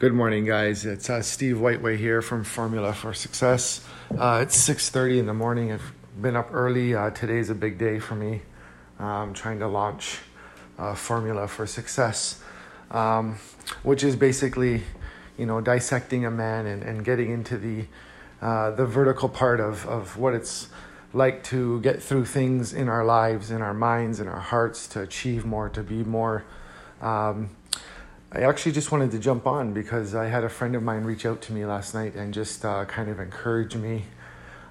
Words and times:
Good 0.00 0.12
morning, 0.12 0.44
guys. 0.44 0.86
It's 0.86 1.10
uh, 1.10 1.22
Steve 1.22 1.56
Whiteway 1.56 1.96
here 1.96 2.22
from 2.22 2.44
Formula 2.44 2.92
for 2.92 3.12
Success. 3.12 3.84
Uh, 4.16 4.38
it's 4.44 4.56
6:30 4.56 5.18
in 5.18 5.26
the 5.26 5.34
morning. 5.34 5.72
I've 5.72 5.92
been 6.22 6.36
up 6.36 6.50
early. 6.52 6.94
Uh, 6.94 7.10
today's 7.10 7.50
a 7.50 7.54
big 7.56 7.78
day 7.78 7.98
for 7.98 8.14
me. 8.14 8.42
I'm 9.00 9.34
trying 9.34 9.58
to 9.58 9.66
launch 9.66 10.20
uh, 10.78 10.94
Formula 10.94 11.48
for 11.48 11.66
Success, 11.66 12.40
um, 12.92 13.38
which 13.82 14.04
is 14.04 14.14
basically, 14.14 14.84
you 15.36 15.46
know, 15.46 15.60
dissecting 15.60 16.24
a 16.24 16.30
man 16.30 16.66
and, 16.66 16.84
and 16.84 17.04
getting 17.04 17.32
into 17.32 17.58
the 17.58 17.86
uh, 18.40 18.70
the 18.70 18.86
vertical 18.86 19.28
part 19.28 19.58
of, 19.58 19.84
of 19.88 20.16
what 20.16 20.32
it's 20.32 20.68
like 21.12 21.42
to 21.42 21.80
get 21.80 22.00
through 22.00 22.26
things 22.26 22.72
in 22.72 22.88
our 22.88 23.04
lives, 23.04 23.50
in 23.50 23.62
our 23.62 23.74
minds, 23.74 24.20
in 24.20 24.28
our 24.28 24.38
hearts, 24.38 24.86
to 24.86 25.00
achieve 25.00 25.44
more, 25.44 25.68
to 25.68 25.82
be 25.82 26.04
more. 26.04 26.44
Um, 27.02 27.50
I 28.30 28.42
actually 28.42 28.72
just 28.72 28.92
wanted 28.92 29.10
to 29.12 29.18
jump 29.18 29.46
on 29.46 29.72
because 29.72 30.14
I 30.14 30.26
had 30.26 30.44
a 30.44 30.50
friend 30.50 30.76
of 30.76 30.82
mine 30.82 31.04
reach 31.04 31.24
out 31.24 31.40
to 31.42 31.52
me 31.54 31.64
last 31.64 31.94
night 31.94 32.14
and 32.14 32.34
just 32.34 32.62
uh, 32.62 32.84
kind 32.84 33.08
of 33.08 33.20
encourage 33.20 33.74
me 33.74 34.04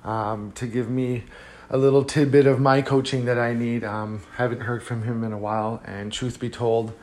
um, 0.04 0.52
to 0.54 0.68
give 0.68 0.92
me 0.92 1.24
a 1.72 1.78
little 1.78 2.04
tidbit 2.04 2.46
of 2.46 2.60
my 2.60 2.84
coaching 2.84 3.26
that 3.26 3.40
I 3.40 3.56
need. 3.56 3.84
Um, 3.84 4.22
haven't 4.36 4.62
heard 4.62 4.84
from 4.84 5.04
him 5.04 5.24
in 5.24 5.34
a 5.34 5.40
while, 5.40 5.82
and 5.86 6.14
truth 6.14 6.40
be 6.40 6.52
told, 6.52 6.94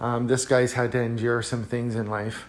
um, 0.00 0.28
this 0.28 0.46
guy's 0.46 0.74
had 0.74 0.92
to 0.92 1.00
endure 1.00 1.42
some 1.42 1.64
things 1.64 1.96
in 1.96 2.06
life 2.06 2.46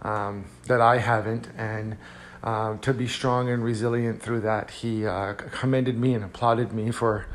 um, 0.00 0.46
that 0.66 0.80
I 0.80 0.96
haven't, 0.96 1.48
and 1.58 1.98
uh, 2.42 2.78
to 2.78 2.94
be 2.94 3.06
strong 3.06 3.50
and 3.50 3.62
resilient 3.62 4.22
through 4.22 4.40
that, 4.40 4.70
he 4.70 5.06
uh, 5.06 5.34
commended 5.34 5.98
me 5.98 6.14
and 6.14 6.24
applauded 6.24 6.72
me 6.72 6.90
for 6.90 7.26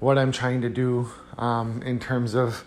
what 0.00 0.18
I'm 0.18 0.32
trying 0.32 0.60
to 0.60 0.68
do 0.68 1.08
um, 1.38 1.82
in 1.82 1.98
terms 1.98 2.34
of 2.34 2.62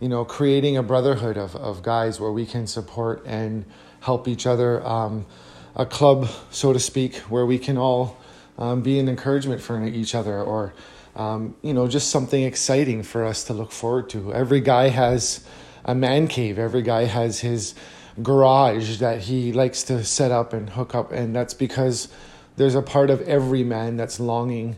you 0.00 0.08
know, 0.08 0.24
creating 0.24 0.76
a 0.76 0.82
brotherhood 0.82 1.36
of, 1.36 1.56
of 1.56 1.82
guys 1.82 2.20
where 2.20 2.32
we 2.32 2.46
can 2.46 2.66
support 2.66 3.22
and 3.26 3.64
help 4.00 4.28
each 4.28 4.46
other, 4.46 4.84
um, 4.86 5.26
a 5.74 5.86
club, 5.86 6.28
so 6.50 6.72
to 6.72 6.80
speak, 6.80 7.16
where 7.30 7.46
we 7.46 7.58
can 7.58 7.76
all 7.76 8.16
um, 8.58 8.82
be 8.82 8.98
an 8.98 9.08
encouragement 9.08 9.60
for 9.60 9.82
each 9.84 10.14
other 10.14 10.40
or, 10.40 10.74
um, 11.14 11.54
you 11.62 11.72
know, 11.72 11.88
just 11.88 12.10
something 12.10 12.42
exciting 12.42 13.02
for 13.02 13.24
us 13.24 13.44
to 13.44 13.52
look 13.52 13.72
forward 13.72 14.08
to. 14.10 14.32
Every 14.32 14.60
guy 14.60 14.88
has 14.88 15.44
a 15.84 15.94
man 15.94 16.28
cave, 16.28 16.58
every 16.58 16.82
guy 16.82 17.04
has 17.04 17.40
his 17.40 17.74
garage 18.22 18.98
that 18.98 19.20
he 19.22 19.52
likes 19.52 19.82
to 19.84 20.04
set 20.04 20.30
up 20.30 20.52
and 20.52 20.70
hook 20.70 20.94
up, 20.94 21.12
and 21.12 21.34
that's 21.34 21.54
because 21.54 22.08
there's 22.56 22.74
a 22.74 22.82
part 22.82 23.10
of 23.10 23.20
every 23.22 23.62
man 23.62 23.96
that's 23.96 24.18
longing 24.18 24.76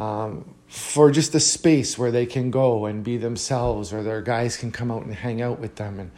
um, 0.00 0.54
for 0.66 1.10
just 1.10 1.34
a 1.34 1.40
space 1.40 1.98
where 1.98 2.10
they 2.10 2.24
can 2.24 2.50
go 2.50 2.86
and 2.86 3.04
be 3.04 3.18
themselves 3.18 3.92
or 3.92 4.02
their 4.02 4.22
guys 4.22 4.56
can 4.56 4.72
come 4.72 4.90
out 4.90 5.02
and 5.02 5.14
hang 5.14 5.42
out 5.42 5.60
with 5.60 5.76
them. 5.76 6.00
And 6.00 6.10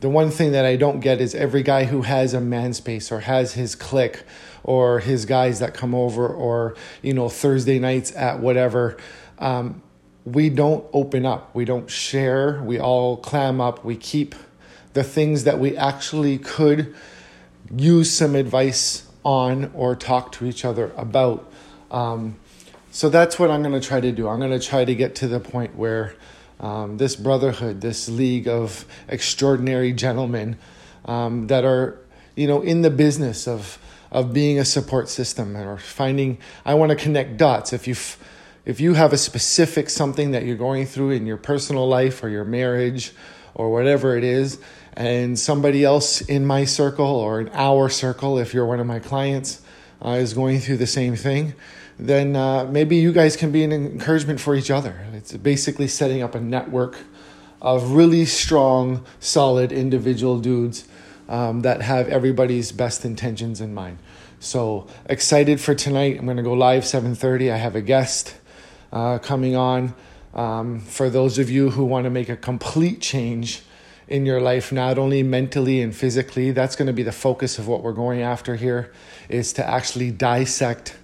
the 0.00 0.10
one 0.10 0.30
thing 0.30 0.52
that 0.52 0.66
I 0.66 0.76
don't 0.76 1.00
get 1.00 1.22
is 1.22 1.34
every 1.34 1.62
guy 1.62 1.84
who 1.84 2.02
has 2.02 2.34
a 2.34 2.40
man 2.40 2.74
space 2.74 3.10
or 3.10 3.20
has 3.20 3.54
his 3.54 3.74
clique 3.74 4.24
or 4.62 4.98
his 4.98 5.24
guys 5.24 5.60
that 5.60 5.72
come 5.72 5.94
over 5.94 6.28
or 6.28 6.76
you 7.00 7.14
know 7.14 7.30
Thursday 7.30 7.78
nights 7.78 8.14
at 8.14 8.40
whatever 8.40 8.98
um, 9.38 9.82
we 10.26 10.50
don't 10.50 10.84
open 10.92 11.24
up. 11.24 11.54
We 11.54 11.64
don't 11.64 11.90
share. 11.90 12.62
We 12.62 12.78
all 12.78 13.16
clam 13.16 13.60
up. 13.60 13.84
We 13.84 13.96
keep 13.96 14.34
the 14.92 15.04
things 15.04 15.44
that 15.44 15.58
we 15.58 15.76
actually 15.76 16.38
could 16.38 16.94
use 17.74 18.10
some 18.10 18.34
advice 18.34 19.06
on 19.24 19.70
or 19.74 19.96
talk 19.96 20.32
to 20.32 20.46
each 20.46 20.64
other 20.64 20.92
about. 20.96 21.50
Um, 21.90 22.36
so 22.94 23.08
that's 23.08 23.40
what 23.40 23.50
I'm 23.50 23.60
going 23.60 23.74
to 23.74 23.84
try 23.84 24.00
to 24.00 24.12
do. 24.12 24.28
I'm 24.28 24.38
going 24.38 24.56
to 24.56 24.64
try 24.64 24.84
to 24.84 24.94
get 24.94 25.16
to 25.16 25.26
the 25.26 25.40
point 25.40 25.74
where 25.74 26.14
um, 26.60 26.96
this 26.96 27.16
brotherhood, 27.16 27.80
this 27.80 28.08
league 28.08 28.46
of 28.46 28.84
extraordinary 29.08 29.92
gentlemen 29.92 30.56
um, 31.04 31.48
that 31.48 31.64
are, 31.64 31.98
you 32.36 32.46
know, 32.46 32.62
in 32.62 32.82
the 32.82 32.90
business 32.90 33.48
of 33.48 33.80
of 34.12 34.32
being 34.32 34.60
a 34.60 34.64
support 34.64 35.08
system 35.08 35.56
or 35.56 35.76
finding. 35.76 36.38
I 36.64 36.74
want 36.74 36.90
to 36.90 36.96
connect 36.96 37.36
dots. 37.36 37.72
If 37.72 37.88
you 37.88 37.96
if 38.64 38.80
you 38.80 38.94
have 38.94 39.12
a 39.12 39.18
specific 39.18 39.90
something 39.90 40.30
that 40.30 40.44
you're 40.44 40.54
going 40.54 40.86
through 40.86 41.10
in 41.10 41.26
your 41.26 41.36
personal 41.36 41.88
life 41.88 42.22
or 42.22 42.28
your 42.28 42.44
marriage 42.44 43.12
or 43.56 43.72
whatever 43.72 44.16
it 44.16 44.22
is, 44.22 44.60
and 44.92 45.36
somebody 45.36 45.82
else 45.82 46.20
in 46.20 46.46
my 46.46 46.64
circle 46.64 47.06
or 47.06 47.40
in 47.40 47.48
our 47.54 47.88
circle, 47.88 48.38
if 48.38 48.54
you're 48.54 48.66
one 48.66 48.78
of 48.78 48.86
my 48.86 49.00
clients, 49.00 49.62
uh, 50.04 50.10
is 50.10 50.34
going 50.34 50.60
through 50.60 50.76
the 50.76 50.86
same 50.86 51.16
thing 51.16 51.54
then 51.98 52.34
uh, 52.34 52.64
maybe 52.64 52.96
you 52.96 53.12
guys 53.12 53.36
can 53.36 53.52
be 53.52 53.62
an 53.62 53.72
encouragement 53.72 54.40
for 54.40 54.54
each 54.54 54.70
other. 54.70 55.06
It's 55.12 55.32
basically 55.36 55.88
setting 55.88 56.22
up 56.22 56.34
a 56.34 56.40
network 56.40 56.98
of 57.62 57.92
really 57.92 58.24
strong, 58.24 59.04
solid 59.20 59.72
individual 59.72 60.38
dudes 60.38 60.86
um, 61.28 61.62
that 61.62 61.82
have 61.82 62.08
everybody's 62.08 62.72
best 62.72 63.04
intentions 63.04 63.60
in 63.60 63.72
mind. 63.72 63.98
So 64.40 64.86
excited 65.06 65.60
for 65.60 65.74
tonight! 65.74 66.18
I'm 66.18 66.26
going 66.26 66.36
to 66.36 66.42
go 66.42 66.52
live 66.52 66.82
7:30. 66.82 67.50
I 67.50 67.56
have 67.56 67.74
a 67.74 67.80
guest 67.80 68.36
uh, 68.92 69.18
coming 69.18 69.56
on. 69.56 69.94
Um, 70.34 70.80
for 70.80 71.08
those 71.08 71.38
of 71.38 71.48
you 71.48 71.70
who 71.70 71.84
want 71.84 72.04
to 72.04 72.10
make 72.10 72.28
a 72.28 72.36
complete 72.36 73.00
change 73.00 73.62
in 74.08 74.26
your 74.26 74.40
life, 74.40 74.70
not 74.72 74.98
only 74.98 75.22
mentally 75.22 75.80
and 75.80 75.94
physically, 75.94 76.50
that's 76.50 76.76
going 76.76 76.86
to 76.86 76.92
be 76.92 77.02
the 77.02 77.12
focus 77.12 77.58
of 77.58 77.66
what 77.66 77.82
we're 77.82 77.92
going 77.92 78.20
after 78.20 78.56
here. 78.56 78.92
Is 79.28 79.52
to 79.54 79.66
actually 79.68 80.10
dissect 80.10 80.96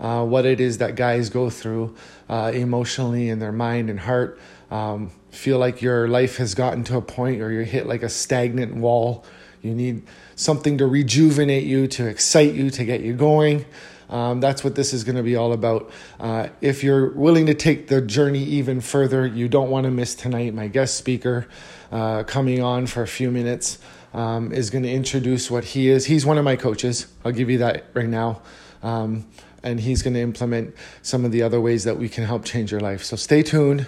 uh, 0.00 0.24
what 0.24 0.46
it 0.46 0.60
is 0.60 0.78
that 0.78 0.94
guys 0.94 1.30
go 1.30 1.50
through 1.50 1.94
uh, 2.28 2.50
emotionally 2.54 3.28
in 3.28 3.38
their 3.38 3.52
mind 3.52 3.90
and 3.90 4.00
heart. 4.00 4.38
Um, 4.70 5.10
feel 5.30 5.58
like 5.58 5.82
your 5.82 6.08
life 6.08 6.36
has 6.36 6.54
gotten 6.54 6.84
to 6.84 6.96
a 6.96 7.02
point 7.02 7.40
or 7.40 7.50
you're 7.50 7.64
hit 7.64 7.86
like 7.86 8.02
a 8.02 8.08
stagnant 8.08 8.74
wall. 8.74 9.24
You 9.62 9.74
need 9.74 10.02
something 10.36 10.78
to 10.78 10.86
rejuvenate 10.86 11.64
you, 11.64 11.86
to 11.88 12.06
excite 12.06 12.54
you, 12.54 12.70
to 12.70 12.84
get 12.84 13.00
you 13.00 13.14
going. 13.14 13.64
Um, 14.08 14.40
that's 14.40 14.64
what 14.64 14.74
this 14.74 14.92
is 14.92 15.04
going 15.04 15.16
to 15.16 15.22
be 15.22 15.36
all 15.36 15.52
about. 15.52 15.90
Uh, 16.18 16.48
if 16.60 16.82
you're 16.82 17.10
willing 17.10 17.46
to 17.46 17.54
take 17.54 17.88
the 17.88 18.00
journey 18.00 18.42
even 18.42 18.80
further, 18.80 19.26
you 19.26 19.48
don't 19.48 19.70
want 19.70 19.84
to 19.84 19.90
miss 19.90 20.14
tonight. 20.14 20.54
My 20.54 20.68
guest 20.68 20.96
speaker 20.96 21.46
uh, 21.92 22.24
coming 22.24 22.62
on 22.62 22.86
for 22.86 23.02
a 23.02 23.06
few 23.06 23.30
minutes 23.30 23.78
um, 24.14 24.52
is 24.52 24.70
going 24.70 24.84
to 24.84 24.90
introduce 24.90 25.50
what 25.50 25.64
he 25.64 25.88
is. 25.88 26.06
He's 26.06 26.24
one 26.24 26.38
of 26.38 26.44
my 26.44 26.56
coaches. 26.56 27.06
I'll 27.24 27.32
give 27.32 27.50
you 27.50 27.58
that 27.58 27.84
right 27.94 28.08
now. 28.08 28.42
Um, 28.82 29.26
and 29.62 29.80
he's 29.80 30.02
going 30.02 30.14
to 30.14 30.20
implement 30.20 30.74
some 31.02 31.24
of 31.24 31.32
the 31.32 31.42
other 31.42 31.60
ways 31.60 31.84
that 31.84 31.98
we 31.98 32.08
can 32.08 32.24
help 32.24 32.44
change 32.44 32.70
your 32.70 32.80
life. 32.80 33.02
So 33.02 33.16
stay 33.16 33.42
tuned. 33.42 33.86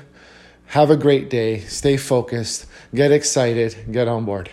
Have 0.66 0.90
a 0.90 0.96
great 0.96 1.30
day. 1.30 1.60
Stay 1.60 1.96
focused. 1.96 2.66
Get 2.94 3.12
excited. 3.12 3.76
Get 3.90 4.08
on 4.08 4.24
board. 4.24 4.50